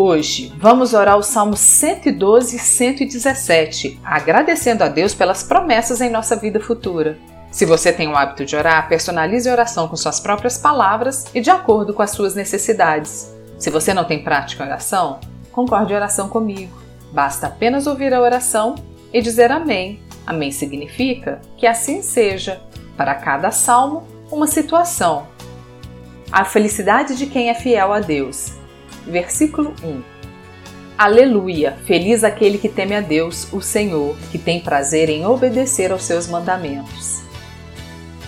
Hoje 0.00 0.52
vamos 0.56 0.94
orar 0.94 1.18
o 1.18 1.24
Salmo 1.24 1.56
112 1.56 2.54
e 2.54 2.58
117, 2.60 4.00
agradecendo 4.04 4.84
a 4.84 4.88
Deus 4.88 5.12
pelas 5.12 5.42
promessas 5.42 6.00
em 6.00 6.08
nossa 6.08 6.36
vida 6.36 6.60
futura. 6.60 7.18
Se 7.50 7.66
você 7.66 7.92
tem 7.92 8.06
o 8.06 8.16
hábito 8.16 8.44
de 8.44 8.54
orar, 8.54 8.88
personalize 8.88 9.48
a 9.48 9.52
oração 9.52 9.88
com 9.88 9.96
suas 9.96 10.20
próprias 10.20 10.56
palavras 10.56 11.26
e 11.34 11.40
de 11.40 11.50
acordo 11.50 11.92
com 11.92 12.00
as 12.00 12.12
suas 12.12 12.36
necessidades. 12.36 13.34
Se 13.58 13.70
você 13.70 13.92
não 13.92 14.04
tem 14.04 14.22
prática 14.22 14.62
em 14.62 14.68
oração, 14.68 15.18
concorde 15.50 15.92
em 15.92 15.96
oração 15.96 16.28
comigo. 16.28 16.80
Basta 17.12 17.48
apenas 17.48 17.88
ouvir 17.88 18.14
a 18.14 18.20
oração 18.20 18.76
e 19.12 19.20
dizer 19.20 19.50
Amém. 19.50 20.00
Amém 20.24 20.52
significa 20.52 21.40
que 21.56 21.66
assim 21.66 22.02
seja. 22.02 22.60
Para 22.96 23.16
cada 23.16 23.50
salmo, 23.50 24.06
uma 24.30 24.46
situação. 24.46 25.26
A 26.30 26.44
felicidade 26.44 27.16
de 27.16 27.26
quem 27.26 27.50
é 27.50 27.54
fiel 27.54 27.92
a 27.92 27.98
Deus 27.98 28.57
versículo 29.08 29.74
1. 29.82 30.02
Aleluia! 30.96 31.76
Feliz 31.86 32.24
aquele 32.24 32.58
que 32.58 32.68
teme 32.68 32.94
a 32.94 33.00
Deus, 33.00 33.52
o 33.52 33.60
Senhor, 33.60 34.16
que 34.30 34.38
tem 34.38 34.60
prazer 34.60 35.08
em 35.08 35.24
obedecer 35.24 35.92
aos 35.92 36.02
seus 36.02 36.26
mandamentos. 36.26 37.22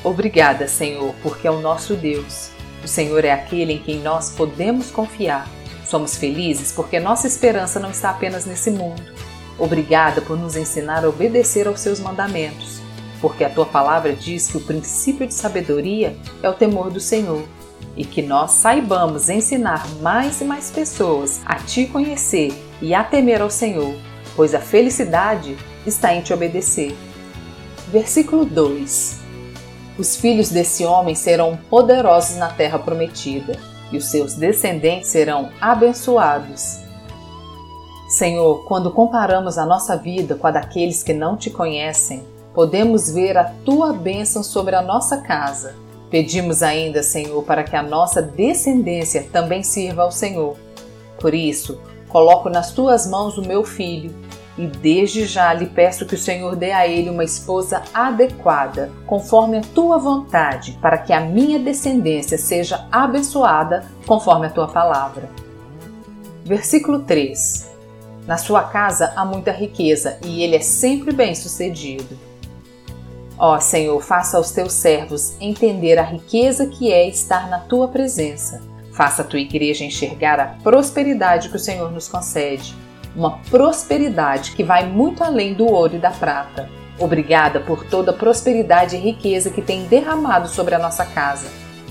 Obrigada, 0.03 0.67
Senhor, 0.67 1.15
porque 1.23 1.47
é 1.47 1.51
o 1.51 1.61
nosso 1.61 1.95
Deus. 1.95 2.51
O 2.83 2.89
Senhor 2.89 3.25
é 3.25 3.33
aquele 3.33 3.75
em 3.75 3.79
quem 3.79 3.99
nós 3.99 4.31
podemos 4.31 4.91
confiar. 4.91 5.49
Somos 5.85 6.17
felizes 6.17 6.73
porque 6.73 6.99
nossa 6.99 7.27
esperança 7.27 7.79
não 7.79 7.91
está 7.91 8.11
apenas 8.11 8.47
nesse 8.47 8.71
mundo. 8.71 9.03
Obrigada 9.59 10.23
por 10.23 10.39
nos 10.39 10.57
ensinar 10.57 11.05
a 11.05 11.09
obedecer 11.09 11.67
aos 11.67 11.81
seus 11.81 12.01
mandamentos, 12.01 12.81
porque 13.21 13.45
a 13.45 13.51
tua 13.51 13.67
palavra 13.67 14.15
diz 14.15 14.49
que 14.49 14.57
o 14.57 14.61
princípio 14.61 15.27
de 15.27 15.35
sabedoria 15.35 16.17
é 16.43 16.49
o 16.49 16.55
temor 16.55 16.91
do 16.91 17.01
Senhor 17.01 17.45
e 17.97 18.05
que 18.05 18.23
nós 18.23 18.53
saibamos 18.53 19.29
ensinar 19.29 19.87
mais 20.01 20.41
e 20.41 20.45
mais 20.45 20.71
pessoas 20.71 21.41
a 21.45 21.57
te 21.57 21.87
conhecer 21.87 22.53
e 22.81 22.95
a 22.95 23.05
temer 23.05 23.43
ao 23.43 23.51
Senhor, 23.51 23.95
pois 24.35 24.55
a 24.55 24.61
felicidade 24.61 25.57
está 25.87 26.15
em 26.15 26.23
te 26.23 26.33
obedecer. 26.33 26.97
Versículo 27.89 28.45
2: 28.45 29.19
Os 29.99 30.17
filhos 30.17 30.51
desse 30.51 30.85
homem 30.85 31.15
serão 31.15 31.59
poderosos 31.69 32.37
na 32.37 32.49
terra 32.49 32.79
prometida, 32.79 33.59
e 33.93 33.97
os 33.97 34.07
seus 34.07 34.35
descendentes 34.35 35.09
serão 35.09 35.51
abençoados. 35.61 36.79
Senhor, 38.09 38.65
quando 38.65 38.91
comparamos 38.93 39.59
a 39.59 39.67
nossa 39.67 39.97
vida 39.97 40.37
com 40.37 40.47
a 40.47 40.51
daqueles 40.51 41.03
que 41.03 41.13
não 41.13 41.37
te 41.37 41.51
conhecem, 41.51 42.25
podemos 42.55 43.11
ver 43.11 43.37
a 43.37 43.45
tua 43.65 43.93
bênção 43.93 44.43
sobre 44.43 44.75
a 44.75 44.83
nossa 44.83 45.19
casa 45.19 45.75
Pedimos 46.11 46.63
ainda, 46.63 47.03
Senhor, 47.03 47.43
para 47.45 47.63
que 47.63 47.77
a 47.77 47.83
nossa 47.83 48.21
descendência 48.21 49.29
também 49.33 49.63
sirva 49.63 50.03
ao 50.03 50.11
Senhor. 50.11 50.57
Por 51.21 51.35
isso, 51.35 51.81
coloco 52.09 52.49
nas 52.49 52.73
tuas 52.73 53.07
mãos 53.07 53.39
o 53.39 53.47
meu 53.47 53.63
filho 53.63 54.13
e 54.59 54.67
desde 54.67 55.25
já 55.25 55.55
lhe 55.55 55.67
peço 55.67 56.05
que 56.05 56.17
o 56.17 56.19
Senhor 56.19 56.57
dê 56.57 56.73
a 56.73 56.87
ele 56.87 57.09
uma 57.09 57.23
esposa 57.23 57.83
adequada, 57.95 58.91
conforme 59.07 59.59
a 59.59 59.63
tua 59.63 59.99
vontade, 59.99 60.77
para 60.83 60.99
que 60.99 61.13
a 61.13 61.21
minha 61.21 61.59
descendência 61.59 62.37
seja 62.37 62.87
abençoada, 62.91 63.87
conforme 64.05 64.47
a 64.47 64.51
tua 64.51 64.67
palavra. 64.67 65.31
Versículo 66.45 67.01
3: 67.05 67.71
Na 68.27 68.37
sua 68.37 68.65
casa 68.65 69.13
há 69.15 69.25
muita 69.25 69.53
riqueza 69.53 70.19
e 70.25 70.43
ele 70.43 70.57
é 70.57 70.61
sempre 70.61 71.13
bem-sucedido. 71.13 72.19
Ó 73.43 73.59
Senhor, 73.59 73.99
faça 74.03 74.37
aos 74.37 74.51
teus 74.51 74.75
servos 74.75 75.35
entender 75.41 75.99
a 75.99 76.03
riqueza 76.03 76.67
que 76.67 76.93
é 76.93 77.09
estar 77.09 77.49
na 77.49 77.59
tua 77.59 77.89
presença. 77.89 78.61
Faça 78.93 79.23
a 79.23 79.25
tua 79.25 79.41
igreja 79.41 79.83
enxergar 79.83 80.39
a 80.39 80.47
prosperidade 80.63 81.49
que 81.49 81.57
o 81.57 81.59
Senhor 81.59 81.91
nos 81.91 82.07
concede, 82.07 82.77
uma 83.17 83.39
prosperidade 83.51 84.53
que 84.53 84.63
vai 84.63 84.87
muito 84.87 85.25
além 85.25 85.55
do 85.55 85.65
ouro 85.65 85.97
e 85.97 85.99
da 85.99 86.11
prata. 86.11 86.69
Obrigada 86.99 87.61
por 87.61 87.87
toda 87.87 88.11
a 88.11 88.15
prosperidade 88.15 88.97
e 88.97 89.01
riqueza 89.01 89.49
que 89.49 89.63
tem 89.63 89.87
derramado 89.87 90.47
sobre 90.47 90.75
a 90.75 90.79
nossa 90.79 91.07
casa. 91.07 91.49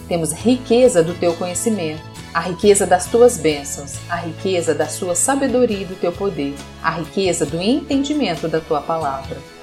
Temos 0.07 0.31
riqueza 0.31 1.01
do 1.01 1.15
teu 1.15 1.33
conhecimento, 1.33 2.03
a 2.31 2.41
riqueza 2.41 2.85
das 2.85 3.07
tuas 3.07 3.37
bênçãos, 3.37 3.95
a 4.07 4.17
riqueza 4.17 4.75
da 4.75 4.85
sua 4.85 5.15
sabedoria 5.15 5.81
e 5.81 5.85
do 5.85 5.95
teu 5.95 6.11
poder, 6.11 6.53
a 6.83 6.91
riqueza 6.91 7.43
do 7.43 7.59
entendimento 7.59 8.47
da 8.47 8.59
tua 8.59 8.81
palavra. 8.81 9.58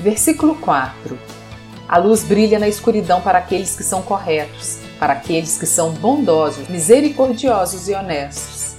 Versículo 0.00 0.54
4: 0.54 1.18
A 1.88 1.98
luz 1.98 2.22
brilha 2.22 2.58
na 2.58 2.68
escuridão 2.68 3.20
para 3.20 3.38
aqueles 3.38 3.74
que 3.74 3.82
são 3.82 4.00
corretos, 4.00 4.78
para 4.98 5.14
aqueles 5.14 5.58
que 5.58 5.66
são 5.66 5.90
bondosos, 5.90 6.68
misericordiosos 6.68 7.88
e 7.88 7.94
honestos. 7.94 8.76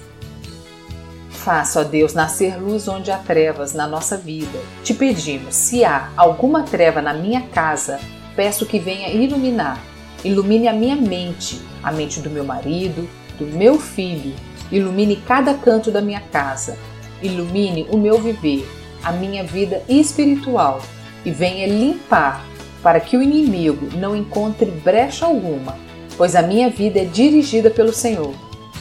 Faça, 1.30 1.82
ó 1.82 1.84
Deus, 1.84 2.14
nascer 2.14 2.58
luz 2.58 2.88
onde 2.88 3.12
há 3.12 3.18
trevas 3.18 3.74
na 3.74 3.86
nossa 3.86 4.16
vida. 4.16 4.60
Te 4.84 4.94
pedimos, 4.94 5.56
se 5.56 5.84
há 5.84 6.10
alguma 6.16 6.64
treva 6.64 7.02
na 7.02 7.14
minha 7.14 7.42
casa, 7.42 8.00
peço 8.36 8.66
que 8.66 8.80
venha 8.80 9.10
iluminar. 9.10 9.82
Ilumine 10.24 10.68
a 10.68 10.74
minha 10.74 10.96
mente, 10.96 11.62
a 11.82 11.92
mente 11.92 12.20
do 12.22 12.30
meu 12.30 12.44
marido, 12.44 13.10
do 13.38 13.46
meu 13.46 13.78
filho. 13.80 14.34
Ilumine 14.72 15.18
cada 15.18 15.54
canto 15.54 15.92
da 15.92 16.02
minha 16.02 16.22
casa. 16.22 16.78
Ilumine 17.22 17.88
o 17.90 17.98
meu 17.98 18.22
viver, 18.22 18.70
a 19.04 19.12
minha 19.12 19.44
vida 19.44 19.82
espiritual 19.88 20.82
e 21.30 21.32
venha 21.32 21.68
limpar, 21.68 22.44
para 22.82 23.00
que 23.00 23.16
o 23.16 23.22
inimigo 23.22 23.88
não 23.96 24.16
encontre 24.16 24.66
brecha 24.66 25.26
alguma, 25.26 25.78
pois 26.18 26.36
a 26.36 26.42
minha 26.42 26.70
vida 26.70 27.00
é 27.00 27.06
dirigida 27.06 27.70
pelo 27.70 27.94
Senhor. 27.94 28.34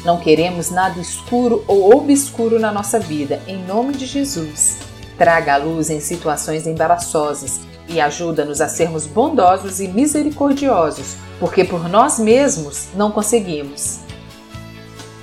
Não 0.05 0.19
queremos 0.19 0.71
nada 0.71 0.99
escuro 0.99 1.63
ou 1.67 1.95
obscuro 1.95 2.59
na 2.59 2.73
nossa 2.73 2.99
vida, 2.99 3.43
em 3.47 3.63
nome 3.65 3.93
de 3.93 4.07
Jesus. 4.07 4.79
Traga 5.19 5.55
a 5.55 5.57
luz 5.59 5.91
em 5.91 6.01
situações 6.01 6.67
embaraçosas 6.67 7.61
e 7.87 8.01
ajuda-nos 8.01 8.61
a 8.61 8.69
sermos 8.69 9.07
bondosos 9.07 9.81
e 9.81 9.89
misericordiosos, 9.89 11.17
porque 11.39 11.65
por 11.65 11.89
nós 11.89 12.19
mesmos 12.19 12.89
não 12.95 13.11
conseguimos. 13.11 13.99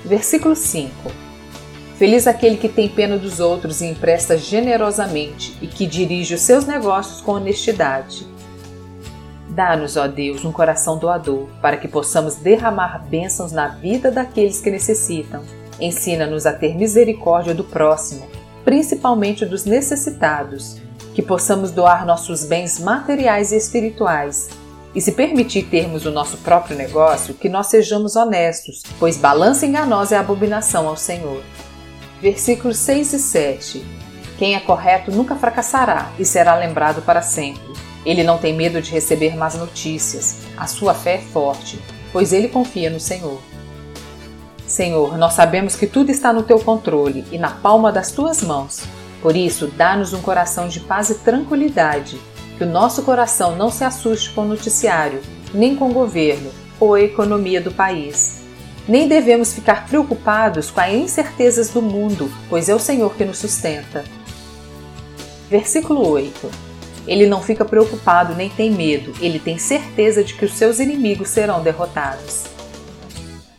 Versículo 0.04 0.54
5 0.54 1.25
Feliz 1.98 2.26
aquele 2.26 2.58
que 2.58 2.68
tem 2.68 2.90
pena 2.90 3.16
dos 3.16 3.40
outros 3.40 3.80
e 3.80 3.86
empresta 3.86 4.36
generosamente 4.36 5.56
e 5.62 5.66
que 5.66 5.86
dirige 5.86 6.34
os 6.34 6.42
seus 6.42 6.66
negócios 6.66 7.22
com 7.22 7.32
honestidade. 7.32 8.26
Dá-nos, 9.48 9.96
ó 9.96 10.06
Deus, 10.06 10.44
um 10.44 10.52
coração 10.52 10.98
doador, 10.98 11.46
para 11.62 11.78
que 11.78 11.88
possamos 11.88 12.34
derramar 12.34 13.06
bênçãos 13.08 13.50
na 13.50 13.68
vida 13.68 14.10
daqueles 14.10 14.60
que 14.60 14.70
necessitam. 14.70 15.42
Ensina-nos 15.80 16.44
a 16.44 16.52
ter 16.52 16.76
misericórdia 16.76 17.54
do 17.54 17.64
próximo, 17.64 18.26
principalmente 18.62 19.46
dos 19.46 19.64
necessitados, 19.64 20.76
que 21.14 21.22
possamos 21.22 21.70
doar 21.70 22.04
nossos 22.04 22.44
bens 22.44 22.78
materiais 22.78 23.52
e 23.52 23.56
espirituais. 23.56 24.50
E 24.94 25.00
se 25.00 25.12
permitir 25.12 25.70
termos 25.70 26.04
o 26.04 26.10
nosso 26.10 26.36
próprio 26.38 26.76
negócio, 26.76 27.32
que 27.32 27.48
nós 27.48 27.68
sejamos 27.68 28.16
honestos, 28.16 28.82
pois 28.98 29.16
balança 29.16 29.64
enganosa 29.64 30.16
é 30.16 30.18
abominação 30.18 30.86
ao 30.88 30.96
Senhor 30.96 31.42
versículos 32.20 32.78
6 32.78 33.12
e 33.12 33.18
7. 33.18 33.86
Quem 34.38 34.54
é 34.54 34.60
correto 34.60 35.10
nunca 35.10 35.34
fracassará 35.34 36.10
e 36.18 36.24
será 36.24 36.54
lembrado 36.54 37.02
para 37.02 37.22
sempre. 37.22 37.62
Ele 38.04 38.22
não 38.22 38.38
tem 38.38 38.54
medo 38.54 38.80
de 38.80 38.90
receber 38.92 39.36
más 39.36 39.54
notícias. 39.54 40.40
A 40.56 40.66
sua 40.66 40.94
fé 40.94 41.14
é 41.14 41.18
forte, 41.18 41.78
pois 42.12 42.32
ele 42.32 42.48
confia 42.48 42.90
no 42.90 43.00
Senhor. 43.00 43.40
Senhor, 44.66 45.16
nós 45.16 45.32
sabemos 45.32 45.76
que 45.76 45.86
tudo 45.86 46.10
está 46.10 46.32
no 46.32 46.42
teu 46.42 46.58
controle 46.58 47.24
e 47.32 47.38
na 47.38 47.50
palma 47.50 47.90
das 47.90 48.12
tuas 48.12 48.42
mãos. 48.42 48.82
Por 49.22 49.34
isso, 49.34 49.68
dá-nos 49.68 50.12
um 50.12 50.20
coração 50.20 50.68
de 50.68 50.80
paz 50.80 51.10
e 51.10 51.14
tranquilidade, 51.16 52.20
que 52.58 52.64
o 52.64 52.68
nosso 52.68 53.02
coração 53.02 53.56
não 53.56 53.70
se 53.70 53.84
assuste 53.84 54.30
com 54.30 54.42
o 54.42 54.48
noticiário, 54.48 55.20
nem 55.52 55.74
com 55.74 55.90
o 55.90 55.94
governo 55.94 56.50
ou 56.78 56.94
a 56.94 57.00
economia 57.00 57.60
do 57.60 57.72
país 57.72 58.45
nem 58.88 59.08
devemos 59.08 59.52
ficar 59.52 59.86
preocupados 59.86 60.70
com 60.70 60.80
as 60.80 60.92
incertezas 60.92 61.70
do 61.70 61.82
mundo, 61.82 62.30
pois 62.48 62.68
é 62.68 62.74
o 62.74 62.78
Senhor 62.78 63.14
que 63.14 63.24
nos 63.24 63.38
sustenta. 63.38 64.04
Versículo 65.50 66.08
8. 66.08 66.50
Ele 67.06 67.26
não 67.26 67.40
fica 67.40 67.64
preocupado 67.64 68.34
nem 68.34 68.50
tem 68.50 68.70
medo, 68.70 69.12
ele 69.20 69.38
tem 69.38 69.58
certeza 69.58 70.24
de 70.24 70.34
que 70.34 70.44
os 70.44 70.52
seus 70.52 70.80
inimigos 70.80 71.28
serão 71.28 71.62
derrotados. 71.62 72.44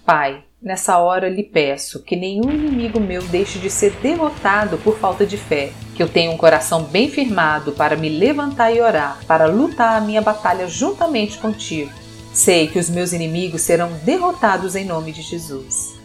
Pai, 0.06 0.44
Nessa 0.59 0.97
hora 0.97 1.30
lhe 1.30 1.44
peço 1.44 2.01
que 2.01 2.15
nenhum 2.15 2.50
inimigo 2.50 3.00
meu 3.00 3.21
deixe 3.21 3.59
de 3.59 3.69
ser 3.69 3.91
derrotado 4.01 4.80
por 4.80 4.97
falta 4.97 5.23
de 5.23 5.38
fé, 5.38 5.71
que 5.95 6.01
eu 6.01 6.09
tenha 6.09 6.31
um 6.31 6.38
coração 6.38 6.81
bem 6.81 7.12
firmado 7.12 7.73
para 7.73 7.95
me 7.95 8.09
levantar 8.09 8.71
e 8.71 8.81
orar, 8.81 9.19
para 9.27 9.45
lutar 9.45 9.95
a 9.95 10.01
minha 10.01 10.21
batalha 10.21 10.68
juntamente 10.68 11.38
contigo. 11.38 11.91
Sei 12.37 12.67
que 12.67 12.79
os 12.79 12.89
meus 12.89 13.13
inimigos 13.13 13.61
serão 13.61 13.91
derrotados 14.03 14.75
em 14.75 14.85
nome 14.85 15.11
de 15.11 15.21
Jesus. 15.21 15.95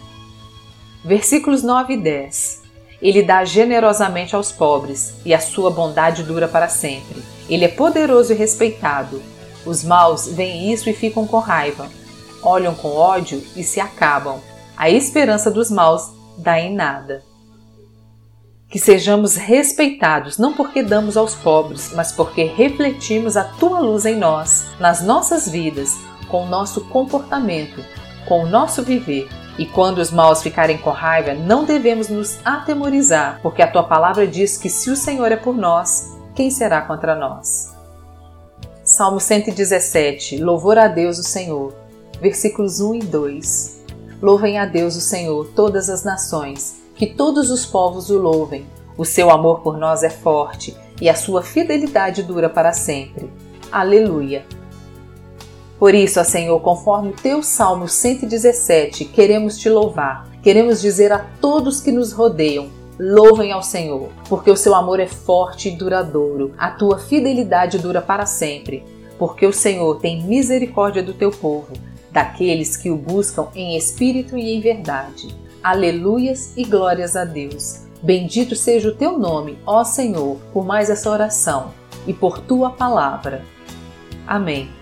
Versículos 1.05 1.63
9 1.63 1.95
e 1.95 1.97
10. 1.99 2.63
Ele 3.03 3.23
dá 3.23 3.45
generosamente 3.45 4.35
aos 4.35 4.53
pobres, 4.53 5.15
e 5.25 5.35
a 5.35 5.41
sua 5.41 5.71
bondade 5.71 6.23
dura 6.23 6.47
para 6.47 6.69
sempre. 6.69 7.23
Ele 7.49 7.65
é 7.65 7.69
poderoso 7.69 8.33
e 8.33 8.37
respeitado. 8.37 9.21
Os 9.67 9.83
maus 9.83 10.27
veem 10.29 10.73
isso 10.73 10.89
e 10.89 10.95
ficam 10.95 11.27
com 11.27 11.39
raiva 11.39 11.89
olham 12.43 12.75
com 12.75 12.89
ódio 12.89 13.43
e 13.57 13.63
se 13.63 13.81
acabam. 13.81 14.41
A 14.77 14.91
esperança 14.91 15.51
dos 15.51 15.71
maus 15.71 16.11
dá 16.37 16.59
em 16.59 16.75
nada. 16.75 17.23
Que 18.69 18.79
sejamos 18.79 19.37
respeitados 19.37 20.39
não 20.39 20.55
porque 20.55 20.83
damos 20.83 21.17
aos 21.17 21.35
pobres, 21.35 21.93
mas 21.95 22.11
porque 22.11 22.45
refletimos 22.45 23.37
a 23.37 23.45
tua 23.45 23.81
luz 23.81 24.07
em 24.07 24.17
nós, 24.17 24.69
nas 24.81 25.03
nossas 25.03 25.49
vidas, 25.49 25.99
com 26.33 26.45
o 26.45 26.49
nosso 26.49 26.81
comportamento, 26.87 27.85
com 28.27 28.43
o 28.43 28.49
nosso 28.49 28.83
viver. 28.83 29.29
E 29.59 29.67
quando 29.67 29.99
os 29.99 30.11
maus 30.11 30.43
ficarem 30.43 30.79
com 30.79 30.91
raiva, 30.91 31.35
não 31.35 31.65
devemos 31.65 32.09
nos 32.09 32.39
atemorizar, 32.45 33.39
porque 33.43 33.61
a 33.63 33.71
tua 33.71 33.85
palavra 33.85 34.27
diz 34.27 34.57
que 34.57 34.71
se 34.71 34.91
o 34.91 34.97
Senhor 34.97 35.31
é 35.31 35.37
por 35.37 35.55
nós, 35.55 36.17
quem 36.35 36.51
será 36.51 36.81
contra 36.81 37.15
nós? 37.15 37.71
Salmo 38.83 39.21
117 39.21 40.39
Louvor 40.39 40.79
a 40.79 40.89
Deus 40.89 41.19
o 41.19 41.23
Senhor 41.23 41.83
versículos 42.23 42.81
1 42.81 42.95
e 42.95 42.99
2. 43.01 43.85
Louvem 44.23 44.57
a 44.57 44.65
Deus 44.65 44.95
o 44.95 45.01
Senhor, 45.01 45.49
todas 45.57 45.91
as 45.91 46.05
nações, 46.05 46.81
que 46.95 47.07
todos 47.07 47.51
os 47.51 47.67
povos 47.67 48.11
o 48.11 48.19
louvem. 48.19 48.65
O 48.97 49.05
seu 49.05 49.29
amor 49.29 49.61
por 49.61 49.77
nós 49.77 50.05
é 50.05 50.11
forte 50.11 50.77
e 51.01 51.11
a 51.11 51.15
sua 51.17 51.43
fidelidade 51.43 52.23
dura 52.23 52.49
para 52.49 52.73
sempre. 52.73 53.29
Aleluia. 53.73 54.47
Por 55.83 55.97
isso, 55.97 56.21
ó 56.21 56.23
Senhor, 56.23 56.61
conforme 56.61 57.09
o 57.09 57.13
teu 57.13 57.43
Salmo 57.43 57.89
117, 57.89 59.05
queremos 59.07 59.59
te 59.59 59.69
louvar. 59.69 60.29
Queremos 60.41 60.81
dizer 60.81 61.11
a 61.11 61.19
todos 61.41 61.81
que 61.81 61.91
nos 61.91 62.13
rodeiam: 62.13 62.71
louvem 62.97 63.51
ao 63.51 63.65
Senhor, 63.65 64.09
porque 64.29 64.49
o 64.49 64.57
seu 64.57 64.77
amor 64.77 65.01
é 65.01 65.09
forte 65.09 65.69
e 65.69 65.77
duradouro, 65.77 66.55
a 66.57 66.71
tua 66.71 67.01
fidelidade 67.01 67.81
dura 67.81 68.01
para 68.01 68.27
sempre. 68.27 68.85
Porque 69.19 69.45
o 69.45 69.53
Senhor 69.53 69.99
tem 69.99 70.23
misericórdia 70.23 71.03
do 71.03 71.15
teu 71.15 71.33
povo 71.33 71.73
daqueles 72.13 72.77
que 72.77 72.89
o 72.89 72.97
buscam 72.97 73.49
em 73.53 73.77
espírito 73.77 74.39
e 74.39 74.55
em 74.55 74.61
verdade. 74.61 75.35
Aleluias 75.61 76.53
e 76.57 76.63
glórias 76.63 77.17
a 77.17 77.25
Deus. 77.25 77.81
Bendito 78.01 78.55
seja 78.55 78.89
o 78.89 78.95
teu 78.95 79.19
nome, 79.19 79.59
ó 79.67 79.83
Senhor, 79.83 80.37
por 80.53 80.65
mais 80.65 80.89
essa 80.89 81.11
oração 81.11 81.73
e 82.07 82.13
por 82.13 82.39
tua 82.39 82.71
palavra. 82.71 83.43
Amém. 84.25 84.82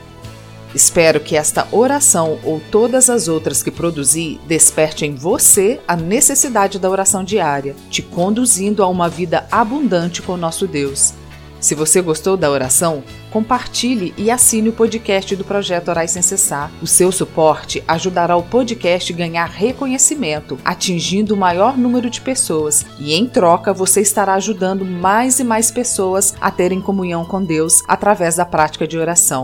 Espero 0.74 1.20
que 1.20 1.36
esta 1.36 1.68
oração 1.72 2.38
ou 2.44 2.62
todas 2.72 3.10
as 3.10 3.28
outras 3.28 3.64
que 3.64 3.72
produzi 3.72 4.40
desperte 4.48 5.06
em 5.06 5.16
você 5.16 5.80
a 5.88 5.96
necessidade 5.96 6.78
da 6.78 6.90
oração 6.90 7.24
diária, 7.24 7.76
te 7.90 8.04
conduzindo 8.04 8.84
a 8.84 8.88
uma 8.88 9.10
vida 9.10 9.48
abundante 9.52 10.22
com 10.22 10.38
nosso 10.38 10.68
Deus. 10.68 11.14
Se 11.60 11.76
você 11.76 12.02
gostou 12.02 12.38
da 12.38 12.50
oração, 12.50 13.04
compartilhe 13.32 14.14
e 14.18 14.32
assine 14.32 14.70
o 14.70 14.74
podcast 14.74 15.36
do 15.36 15.44
Projeto 15.44 15.90
Orais 15.90 16.12
Sem 16.12 16.22
Cessar. 16.22 16.72
O 16.82 16.88
seu 16.88 17.12
suporte 17.12 17.84
ajudará 17.86 18.38
o 18.38 18.44
podcast 18.44 19.12
a 19.12 19.16
ganhar 19.16 19.50
reconhecimento, 19.50 20.58
atingindo 20.64 21.34
o 21.34 21.38
maior 21.38 21.78
número 21.78 22.10
de 22.10 22.22
pessoas, 22.22 22.86
e 22.98 23.14
em 23.14 23.28
troca 23.28 23.74
você 23.74 24.00
estará 24.00 24.36
ajudando 24.36 24.86
mais 24.86 25.40
e 25.40 25.44
mais 25.44 25.70
pessoas 25.70 26.34
a 26.40 26.50
terem 26.50 26.80
comunhão 26.80 27.26
com 27.26 27.44
Deus 27.44 27.82
através 27.88 28.38
da 28.38 28.46
prática 28.46 28.88
de 28.88 28.98
oração. 28.98 29.44